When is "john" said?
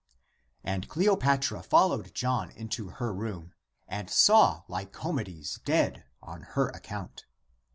2.15-2.49